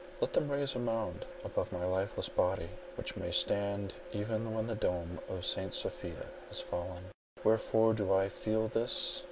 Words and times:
Let 0.19 0.33
them 0.33 0.49
raise 0.49 0.73
a 0.73 0.79
mound 0.79 1.25
above 1.43 1.71
my 1.71 1.85
lifeless 1.85 2.27
body, 2.27 2.69
which 2.95 3.15
may 3.15 3.29
stand 3.29 3.93
even 4.11 4.51
when 4.55 4.65
the 4.65 4.73
dome 4.73 5.19
of 5.29 5.45
St. 5.45 5.71
Sophia 5.71 6.25
has 6.49 6.59
fallen. 6.59 7.03
"Wherefore 7.43 7.93
do 7.93 8.11
I 8.11 8.27
feel 8.27 8.67
thus? 8.67 9.19